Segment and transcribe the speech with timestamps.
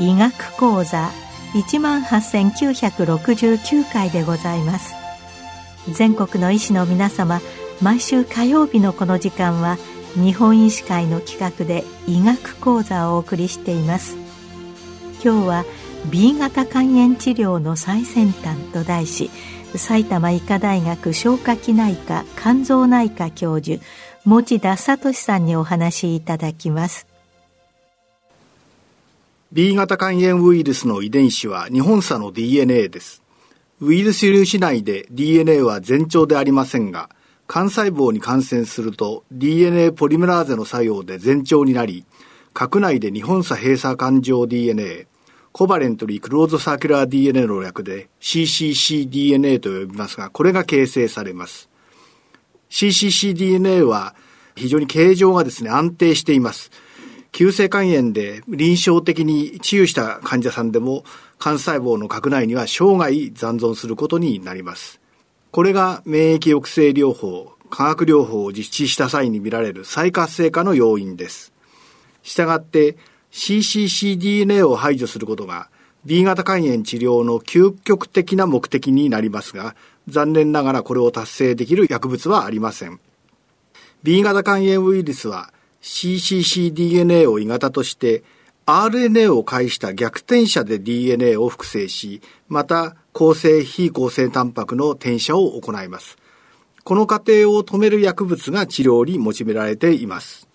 [0.00, 1.10] 医学講座
[1.54, 4.94] 一万八千九百六十九回でございます。
[5.92, 7.40] 全国の医師の皆様
[7.80, 9.76] 毎週火曜日のこの時間は
[10.14, 14.16] 日本医師会の企画で医学講座をお送りしています
[15.22, 15.64] 今日は
[16.10, 19.30] B 型肝炎治療の最先端と題し
[19.74, 23.82] 埼玉医科大学消化器内科肝臓内科教授
[24.24, 27.06] 持田聡さんにお話しいただきます
[29.50, 33.22] B 型肝炎ウイルスの遺伝子は日本差の DNA です。
[33.80, 37.08] ウイルス粒子内で DNA は全長でありませんが、
[37.52, 42.04] 幹細胞に感染すると DNA ポリメラーゼの作用で全長になり、
[42.52, 45.06] 核内で日本差閉鎖環状 DNA、
[45.52, 51.70] コバレントリークローズサーキュラー DNA の略で CCCDNA と呼びますが、これが形成されます。
[52.68, 54.14] CCCDNA は
[54.54, 56.70] 非常に形状がですね、安定しています。
[57.32, 61.04] 急性肝炎で臨床的に治癒した患者さんでも
[61.42, 64.97] 幹細胞の核内には生涯残存することになります。
[65.50, 71.52] これが免疫抑制療法、化学療法を実施した際に見られる再活性化の要因です。
[72.22, 72.96] したがって
[73.32, 75.70] CCCDNA を排除することが
[76.04, 79.74] B 型肝炎治療の究極的な目的になりますが、
[80.06, 83.00] 残念ながらこれを達成できる薬物はありません。
[84.02, 85.52] B 型肝炎ウイルスは
[85.82, 88.22] CCCDNA を鋳型として
[88.68, 96.18] RNA を介した逆転写で DNA を複製し、また構成非構成タンパクの転写を行います。
[96.84, 100.48] この過程を止める薬物が治療に用められています。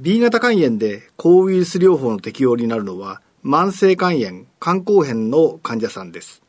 [0.00, 6.42] B 型肝炎で抗ウイルス療法の適用になるのは慢性肝炎、肝硬変の患者さんです。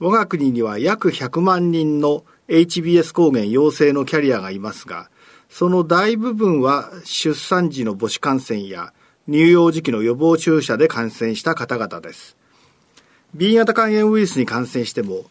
[0.00, 5.10] 我が国には約100万人の HBS 抗原陽性のキャリアがいますが、
[5.48, 8.92] その大部分は出産時の母子感染や
[9.26, 12.36] 乳幼児期の予防注射で感染した方々です。
[13.34, 15.24] B 型肝炎ウイルスに感染しても、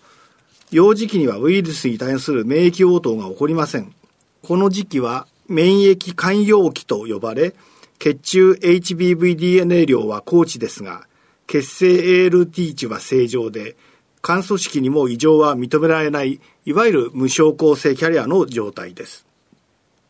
[0.71, 3.93] 幼児期にはウイルスに対する免疫応答が起こりません。
[4.41, 7.53] この時期は免疫寛容期と呼ばれ、
[7.99, 11.07] 血中 HBVDNA 量は高値ですが、
[11.45, 13.75] 血清 ALT 値は正常で、
[14.23, 19.25] 肝組織にも異常は認められない、いわゆる無症候性キャリアの状態です。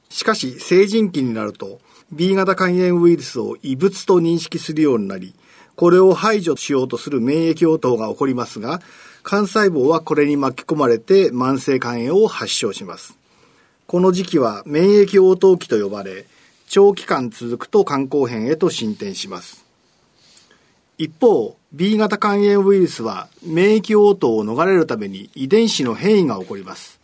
[0.09, 1.79] しかし、成人期になると、
[2.11, 5.33] B 型肝炎ウイルスを異物と認識するようになり、
[5.75, 8.81] これを排除しようとする免疫応答が起こりますが、
[9.25, 13.17] 肝細胞はこれに巻き込まれて慢性肝炎を発症します。
[13.87, 16.25] この時期は免疫応答期と呼ばれ、
[16.67, 19.63] 長期間続くと肝硬変へと進展します。
[20.97, 26.99] 一方、B 型肝炎ウイルスは免疫応答を逃れるために遺伝子の変異が起こります。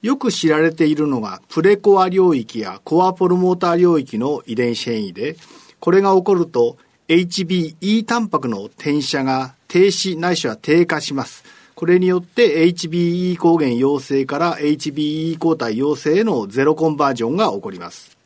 [0.00, 5.36] よく知られているのがプレコア領域やコアポルモーター領域の遺伝子変異で、
[5.80, 6.76] これが起こると
[7.08, 11.44] HBE タンパクの転写が停止ないしは低下します。
[11.74, 18.16] これによって HBE 抗原陽性から HBE 抗体陽性へのゼロコンバージョンが起こります。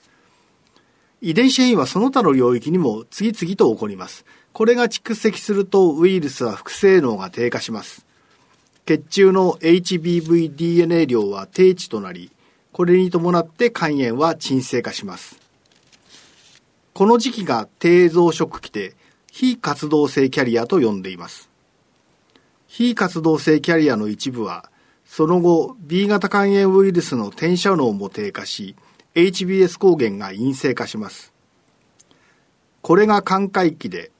[1.21, 4.25] 遺伝子変異はその他の領域にも次々と起こります。
[4.53, 8.05] これが蓄積するとウイルスは副性能が低下します。
[8.85, 12.33] 血中の HBV-DNA 量は低値となり、
[12.73, 15.39] これに伴って肝炎は鎮静化します。
[16.93, 18.95] この時期が低増殖期で、
[19.31, 21.49] 非活動性キャリアと呼んでいます。
[22.67, 24.71] 非活動性キャリアの一部は、
[25.05, 28.75] その後 B 型肝炎ウイルスの転写能も低下し、
[29.15, 31.33] HBS 抗原が陰性化します。
[32.81, 34.11] これが寛解期で、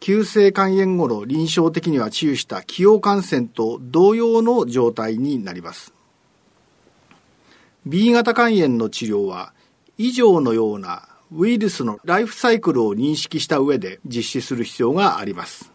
[0.00, 5.92] 急性肝炎後の臨床的には治癒した気溶感染と同様の状態になります。
[7.86, 9.52] B 型肝炎の治療は
[9.96, 15.72] 以上のようなウイルスのライフサイクルを認識した上で実施する必要があります。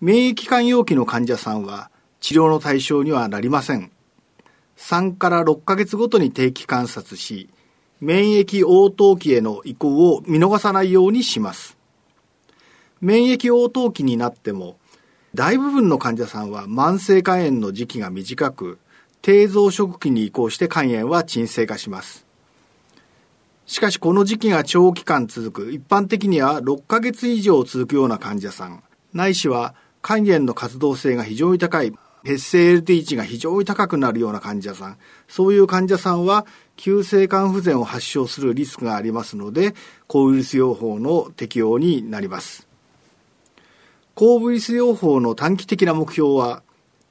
[0.00, 3.92] 免疫寛容期の患者さんは治療の対象にはなりません。
[4.76, 7.48] 3から6ヶ月ごとに定期観察し、
[8.00, 11.76] 免疫応答期への移行を見逃さないようにします。
[13.02, 14.78] 免疫応答期になっても、
[15.34, 18.78] 大部分の患者さんは慢性肝炎の時期が短く、
[19.22, 22.24] 低増殖期に移行して肝炎は鎮静化します。
[23.66, 31.92] しかしこの時期が長期間続く、一般的には6ヶ月以上続くような患者さん、ないしは肝炎の活動性が非常に高い
[32.24, 36.46] 血清 LT 値が非常に高くなるような患者さん、そういう患者さんは
[36.76, 39.74] 急性肝不全を発症するリスクがありますので、
[40.06, 42.68] 抗ウイルス療法の適用になります。
[44.14, 46.62] 抗ウイルス療法の短期的な目標は、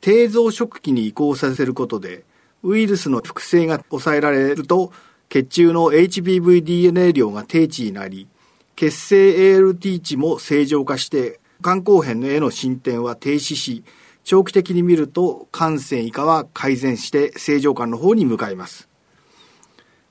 [0.02, 2.24] 低増殖期に移行させることで、
[2.64, 4.92] ウイルスの複製が抑えられると、
[5.30, 8.28] 血中の HBV-DNA 量が低値になり、
[8.76, 13.84] 血清 ALT 値も正常化して、肝硬変への進展は停止し、
[14.24, 18.88] 長期的に見ると感染以下は改善して正常化の方に向かいます。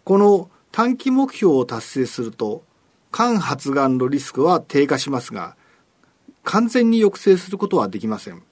[0.04, 2.64] この短期目標を達成すると、
[3.12, 5.56] 肝発がんのリスクは低下しますが、
[6.44, 8.42] 完全に抑制することはできません。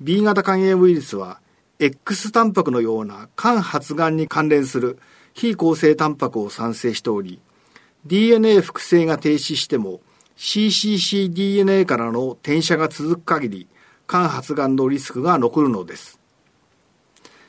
[0.00, 1.40] B 型肝炎ウイルスは、
[1.78, 4.98] X タンパクのような肝発がんに関連する
[5.34, 7.40] 非構成タンパクを産生しており、
[8.06, 10.00] DNA 複製が停止しても
[10.36, 13.68] CCCDNA からの転写が続く限り、
[14.08, 16.20] 肝発がんのリスクが残るのです。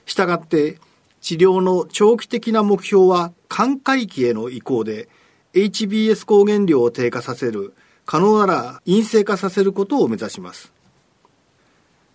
[0.06, 0.80] したがって、
[1.22, 5.10] 治療の長期的な目標は肝回帰への移行で、
[5.54, 7.74] HBS 抗原量を低下させる、
[8.08, 10.72] 可能なら陰性化させることを目指します。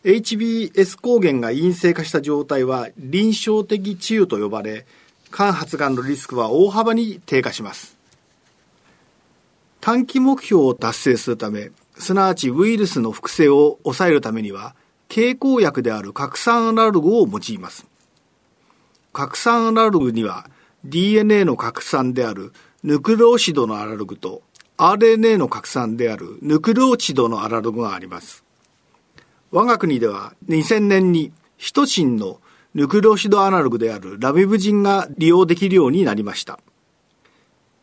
[0.05, 4.87] HBS 抗原が陰性化した状態は臨床的治癒と呼ばれ、
[5.33, 7.97] 肝発がんのリスクは大幅に低下します。
[9.81, 14.75] 短期目標を達成するため、すなわちウイルスの複製を抑えるためには、
[15.09, 17.87] 経口薬である核酸アナログを用います。
[19.12, 20.49] 核酸アナログには
[20.85, 22.53] DNA の核酸である
[22.83, 24.43] ヌクレオシドのアナログと
[24.82, 28.43] RNA の核酸であるヌクレオチドのアナログがあります。
[29.52, 32.40] 我が国では2000年にヒトシンの
[32.75, 36.58] ヌクレオシドアナログであるラビブジンが利用できるようになりました。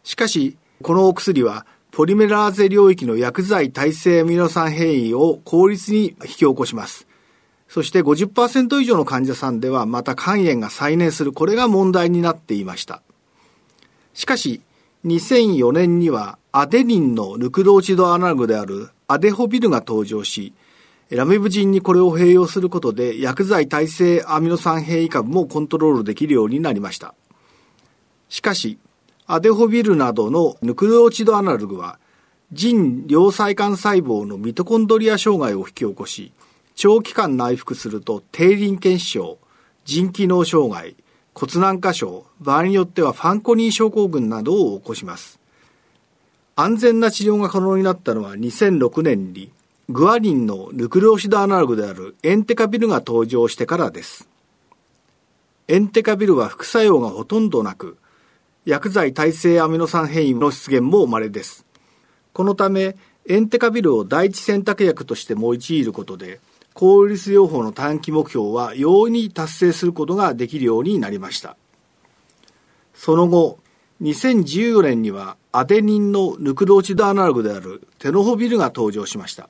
[0.04, 7.08] しかし、このお薬はポリメラーゼ領域の薬剤耐性アミノ酸変異を効率に引き起こします。
[7.70, 13.02] そして50%以上の患者さんではまた肝炎が再燃するこれが問題になっていました。
[14.14, 14.60] しかし、
[15.06, 20.54] 2004年にはアデニンのヌクローチドアナログであるアデホビルが登場し、
[21.10, 27.16] ラメブジンにこれを併用することで薬剤耐性アミノ酸変異株もコントロールできるようになりました。
[28.28, 28.78] しかし、
[29.26, 31.98] アデホビルなどのヌクレオチドアナログは、
[32.52, 36.34] 腎両細管細胞のミトコンドリア障害を引き起こし、
[36.76, 39.38] 長期間内服すると低臨検症、
[39.86, 40.96] 腎機能障害、
[41.40, 45.40] 骨軟化症、場合によってはファンコニー症候群などを起こします。
[46.58, 49.50] 安全な治療が可能になったのは2006年に
[49.88, 54.28] グアニンのヌクレオシドアナログであるエンテカビルが登場してからです。
[55.70, 57.98] エンテカビルは副作用がほとんどなく、
[58.66, 61.66] 薬剤耐性アミノ酸変異の出現も稀です。
[62.34, 66.42] このため、エンテカビルを第一選択薬として用いることで、
[66.80, 71.58] 抗ウイルス療法の短期目標は容易に達成することができるようになりました。
[72.94, 73.60] その後、
[74.02, 79.50] 2014年にはアデニンのヌクロチドアナログであるテノホビルが登場しました。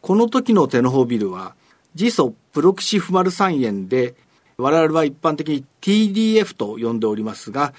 [0.00, 1.56] この時のテノホビルは、
[1.96, 4.14] ジソプロキシフマル酸塩で
[4.58, 7.74] 我々は一般的に TDF と呼んでおりますが、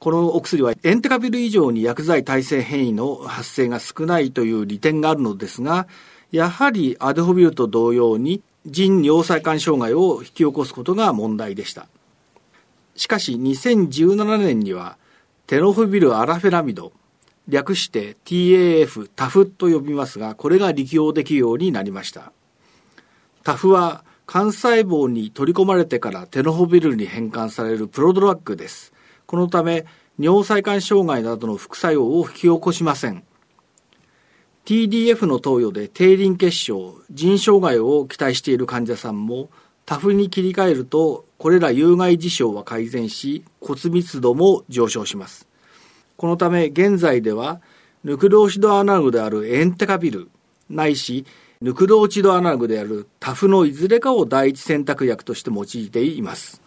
[0.00, 5.86] このお薬はエンテカビル以上に薬剤耐性変異の発生が少ないという利点があるのですが、
[6.34, 11.86] やはりアデホビルと同様に腎尿細管障害を引き起こすことが問題でした。
[12.96, 14.98] しかし2017年には
[15.46, 16.92] テノフビルアラフェラミド、
[17.46, 22.32] 略して TAF、タフと呼びますが、これが利用できるようになりました。
[23.44, 28.92] タフは幹細胞に取り込まれてからテノホビルに変換されるプロドラッグです。
[29.26, 29.86] このため、
[30.18, 33.22] 尿細管障害などの副作用を引き起こしません。
[34.64, 39.50] TDF の投与で低臨血症、腎障害を期待している患者さんも、
[39.84, 45.46] タフに切り替えると、これら有害事象は改善し、骨密度も上昇します。
[46.16, 47.60] このため、現在では、
[48.04, 50.30] ヌクローシドアナログであるエンテカビル、
[50.70, 51.26] ないし、
[51.60, 56.62] ヌクローチドアナログであるタフのいずれかを第一選択薬として用いています。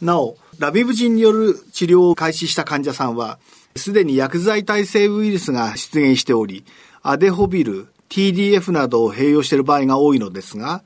[0.00, 3.38] なお、ラビブジンによる治療を開始した患者さんは、
[3.76, 6.64] すでに薬剤耐性ウイルスが出現しており、
[7.02, 10.82] アデホビル、TDF などを併用している場合が多いのですが、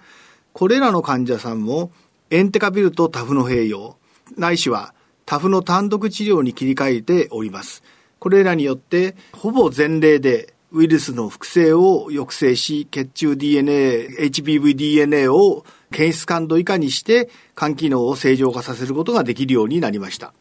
[0.53, 1.91] これらの患者さんも
[2.31, 3.97] エンテカビルとタフの併用、
[4.37, 4.95] ないしは
[5.27, 7.83] タフの単独治療に切り替えております。
[8.19, 20.35] これらによって、ほぼ前例でウイルスの複製を抑制し、血中 DNA、HBV-DNA を検出感度以下にして、肝機能を正常化させることができるようになりました。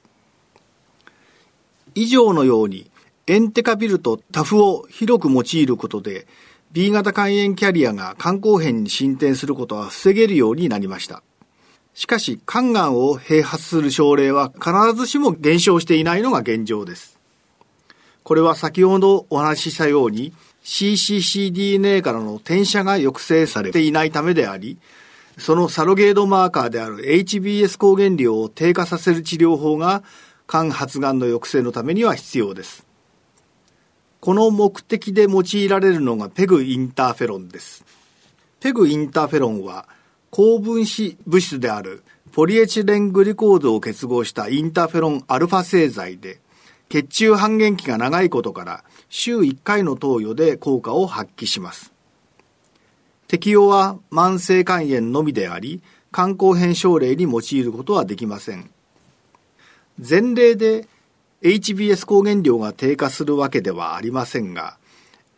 [1.96, 2.90] 以上のように、
[3.28, 6.28] エンテカビルとタフを広く用いることで、
[6.72, 11.24] B 型肝炎キャリアが肝硬変に進展することは防げるようになりました。
[11.94, 17.20] しかし、肝がんを併発する症例は必ずしも減少していないのが現状です。
[18.24, 20.34] これは先ほどお話ししたように
[20.64, 24.78] CCCDNA からの転写が抑制されていないためであり、
[25.38, 30.04] そのサロゲードマーカーである HBS 抗原量を低下させる治療法が
[30.48, 32.86] 肝発がんの抑制のためには必要です。
[34.20, 37.84] この目的で用いられるのがペグインターフェロンです。
[38.60, 39.88] ペグインターフェロンは
[40.32, 46.40] 高分子物質であるポリエチレングリコードを結合したインターフェロンアルファ製剤で
[46.90, 51.92] 血中半減期が長いことから週1回の投与で効果を発揮します。
[53.28, 55.82] 適用は慢性肝炎のみであり、
[56.14, 58.70] 肝硬変症例に用いることはできません。
[59.98, 60.88] 前例で
[61.42, 64.78] HBS 抗原量が低下するわけではありませんが、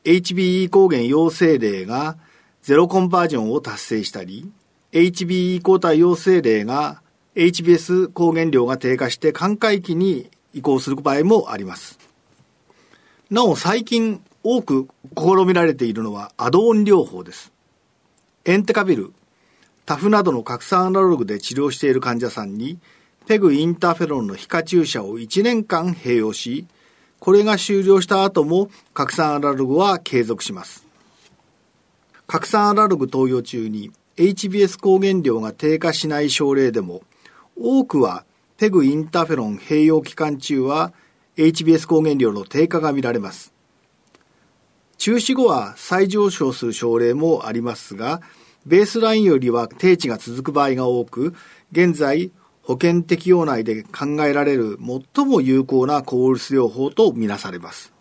[0.04, 2.18] HBE 抗原陽性例が
[2.62, 4.52] ゼロコンバージョンを達成したり、
[4.92, 7.02] HBE 抗体陽性例が
[7.36, 12.00] HBS 抗原量が低下して寛解期に移行する場合もあります。
[13.30, 17.52] なお最近多く試みられているのはアドオン療法です。
[18.46, 19.12] エンテカビル、
[19.86, 22.80] タフなどの核酸アナログで治療している患者さんに
[23.28, 26.68] ペグインターフェロンの皮下注射を1年間併用し、
[27.20, 30.86] これが終了した後も核酸アナログは継続します。
[32.28, 37.02] 核酸アナログ投与中に HBS 抗原量が低下しない症例でも、
[37.58, 38.26] 多くは
[38.58, 40.94] ペグインターフェロン併用期間中は
[41.36, 43.52] HBS 抗原量の低下が見られます。
[45.00, 48.22] 中止後は再上昇する症例もありますが、
[48.68, 51.34] ベースラインよりは低値が続く場合が多く、
[51.72, 52.32] 現在
[52.66, 54.80] 保険適用内で考えられる
[55.16, 57.94] 最も有効な抗ウイルス療法とみなされます。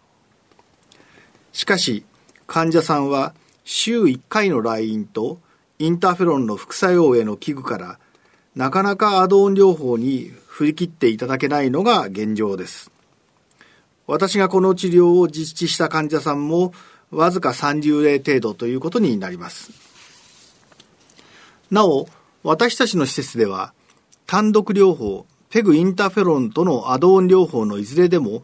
[1.52, 2.04] しかし、
[2.46, 5.38] 患者さんは週1回の来院と
[5.78, 7.98] インターフェロンの副作用への危惧から
[8.54, 12.90] なかなかアドオン療法に振り切っていただけないのが現状です。
[14.06, 16.72] 私がこの治療を実施した患者さんも
[17.10, 19.72] わずか30例程度ということになります。
[21.70, 22.08] なお、
[22.42, 23.74] 私たちの施設では
[24.26, 28.42] 単独療法、ペグインターフェロンとのアドオン療法のいずれでも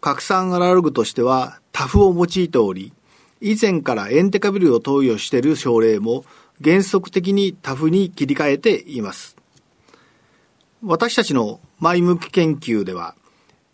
[0.00, 2.92] 核酸アナログとしてはタフを用いており、
[3.40, 6.24] 以前からエンテカビルを投与している症例も
[6.62, 9.36] 原則的にタフに切り替えています。
[10.82, 13.14] 私たちの前向き研究では、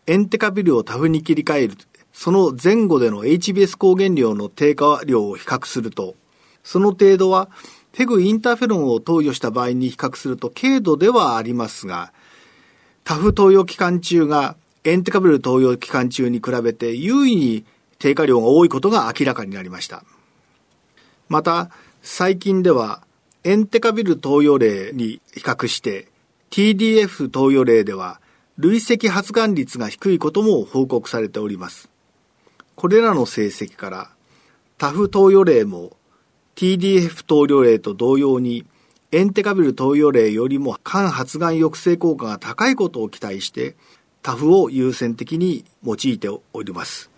[0.06, 1.74] エンテカビルをタフに切り替える、
[2.12, 6.14] その前後での HBS 抗原量の低下量を比較すると、
[6.62, 7.50] その程度は
[7.92, 12.12] ペグインターフェロンを投与した場合に比較すると軽度ではありますが、
[13.04, 17.64] タフ投与期間中がエンテカビル投与期間中に比べて優位に
[17.98, 20.04] 低下量が多いことが明らかになりました。
[21.28, 21.70] また、
[22.02, 23.02] 最近では
[23.44, 26.08] エンテカビル投与例に比較して
[26.50, 28.20] TDF 投与例では
[28.56, 31.88] 累積発がん率が低いことも報告されております。
[32.74, 34.10] これらの成績から、
[34.78, 35.96] タフ投与例も
[36.60, 38.66] TDF 投与例と同様に
[39.12, 43.76] エンテカビル投与例よりも肝発がん抑制効果が高いことを期待して
[44.20, 47.10] タフを優先的に用いております。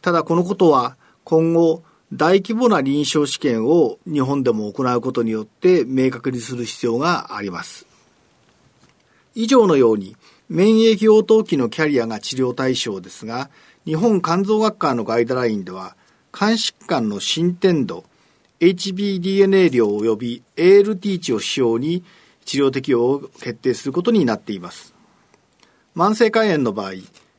[0.00, 7.86] ただこのことは今後大規模な臨床試験を日本でも行うことによって明確にする必要があります。
[9.36, 10.16] 以上のように、
[10.48, 13.50] 免疫応答器のキャリアが治療対象ですが、
[13.86, 15.96] 日本肝臓学会のガイドラインでは、
[16.34, 18.04] 肝疾患の進展度、
[18.62, 22.04] HBDNA 量及び ALT 値を指標に
[22.44, 24.94] 治療適用を決定することになっています。
[25.96, 26.92] 慢性肝炎の場合、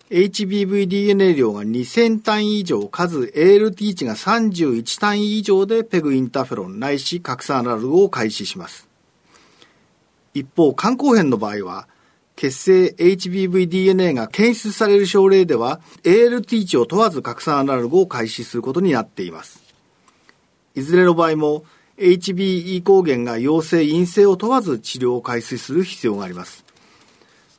[0.09, 8.89] HBVDNA 量が2000単位以上、数 ALT 値が31単位以上でペグインターフェロンないし核酸アナログを開始します。
[10.33, 11.87] 一方、肝硬変の場合は、
[12.35, 19.62] 血清 HBVDNA が検出される症例では、ALT 値を問わず拡散アナログを開始することになっています。
[20.75, 21.65] いずれの場合も、
[21.97, 26.65] HBE 抗原が陽性、陰性を問わず治療を開始する必要があります。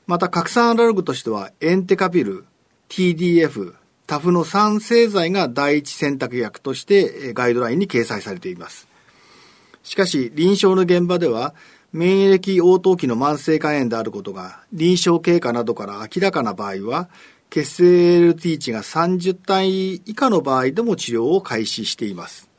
[0.07, 2.45] また、拡散アナログとしては、エンテカピル、
[2.89, 3.75] TDF、
[4.07, 8.87] タフの酸製剤が第一選択薬としてガイドラインに掲載されています。
[9.83, 11.55] しかし、臨床の現場では、
[11.93, 17.09] 免疫応答器の慢性肝炎であることが臨床経過などから明らかな場合は、
[17.51, 22.54] 血清 LT 値が30単位以下の場合でも治療を開始しています。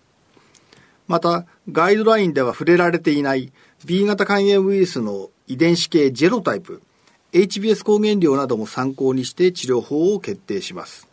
[1.07, 3.51] また、ガイドラインでは触れられていない
[3.85, 6.81] B 型肝炎ウイルスの遺伝子系ジェロタイプ、
[7.31, 11.07] HBS 抗原量なども参考にして治療法を決定します。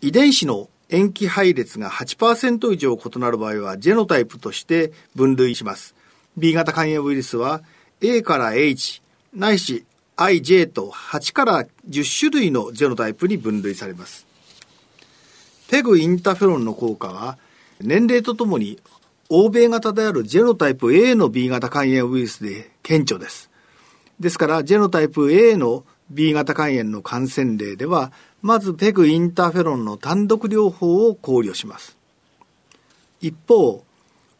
[0.00, 5.94] 遺伝子の塩基配列が8%以上異なる場合はジェノタイプとして分類します。
[6.36, 7.62] B 型肝炎ウイルスは
[8.00, 9.84] A から H ないし
[10.16, 14.26] IJ と8から10種類のジェノタイプに分類されます。
[15.68, 17.38] ペグインターフェロンの効果は
[17.80, 18.78] 年齢とともに
[19.28, 23.50] 欧米型であるジェノタイプ A の B 型肝炎ウイルスで顕著です。
[24.20, 31.96] ですから、ジェノタイプ A の B 型肝炎の感染例では、まずペグインターフェロンの単独療法を考慮します。
[33.20, 33.84] 一方、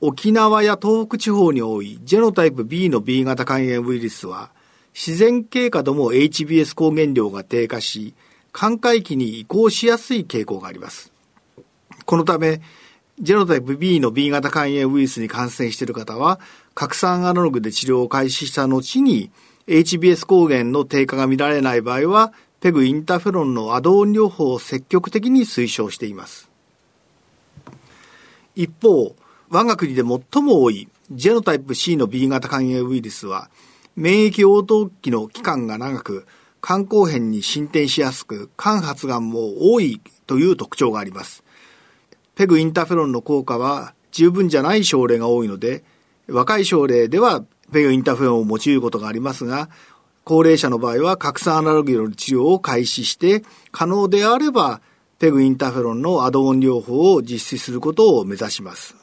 [0.01, 4.51] 沖縄や東北地方に多いジェノタイプ B の B 型肝炎ウイルスは、
[4.95, 8.15] 自然経過でも HBS 抗原量が低下し、
[8.53, 11.13] 寛解期に移行しやすい傾向があります。
[12.07, 12.63] このため、
[13.19, 16.39] ジェノタイプ B の B 型肝炎ウイルスに感染している方は、
[16.75, 19.31] 拡散アナログで治療を開始した後に、
[19.67, 26.51] HBS 抗原の低下が見られない場合は、ペグインターフェロンのアドオン療法を積極的に推奨しています。
[28.55, 29.17] 一方、
[29.49, 33.49] 我が国で最も多いジェノタイプ C の B 型肝炎ウイルスは、
[33.95, 36.27] 免疫応答期の期間が長く、
[36.63, 41.46] 肝硬変に進展しやすく、肝発がんも多いという特徴があります。
[42.37, 45.83] ペグインターフェロンの効果は十分じゃない症例が多いので、
[46.29, 49.71] 若い症例ではペグインターフェロンを用いることがありますが、
[50.23, 54.83] 高齢者の場合は核酸アナログの治療を開始して、可能であれば、
[55.19, 58.97] ペグインターフェロンのアドオン療法を実施することを目指します。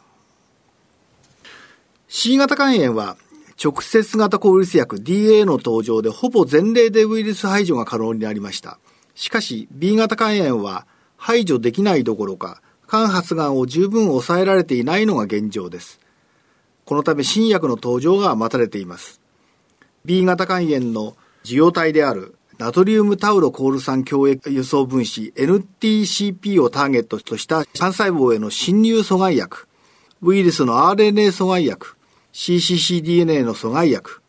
[2.07, 3.17] C 型肝炎は、
[3.63, 8.77] 直接型抗ウイルス薬 DA の登場でほぼ全例でウイルス排除が可能になりました。
[9.15, 10.85] しかし、B 型肝炎は
[11.17, 12.61] 排除できないどころか、
[12.93, 15.99] 肝発がんを十分抑えられていないのが現状です。
[16.85, 19.19] このため新薬の登場が待たれています。
[20.05, 29.67] B 型肝炎の受容体であるナトリウムタウロコール酸共栄輸送分子 NTCP をターゲットとした幹細胞への侵入阻害薬、
[30.21, 31.97] ウイルスの RNA 阻害薬、
[32.31, 34.21] CCCDNA の阻害薬、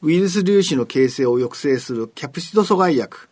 [0.00, 3.28] ウイルス粒子の形成を抑制するキャプシド阻害薬、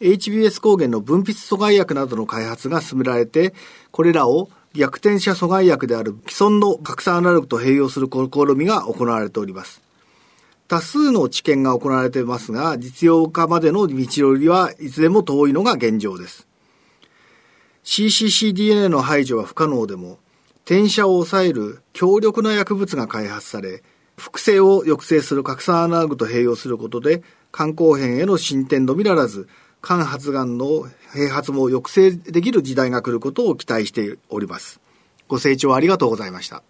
[0.00, 3.52] HBS 抗原の分泌阻害薬などの開発が進められて、
[3.90, 9.82] これらを逆転車阻害薬である既存の核酸アナログと併用する試みが行われております。
[10.68, 13.94] 多数の治験が行われていますが、実用化までの道
[14.28, 16.46] のりはいずれも遠いのが現状です。
[17.84, 20.18] CCCDNA の排除は不可能でも、
[20.64, 23.82] 転写を抑える強力な薬物が開発され、
[24.16, 29.48] 複製を抑制する核酸アナログと併用することで、肝硬変への進展のみならず、
[29.82, 34.80] 肝発がんの併発も抑制できる時代が来ることを期待しております。
[35.28, 36.62] ご清聴ありがとうございました。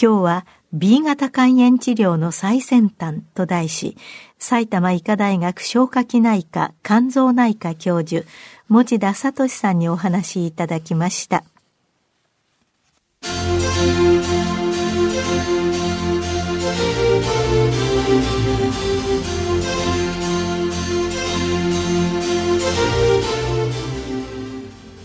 [0.00, 3.96] 今日は B 型肝炎治療の最先端と題し、
[4.38, 8.26] 埼玉医科大学消化器内科肝臓内科教授、
[8.68, 11.44] 持田聡さんにお話いただきました。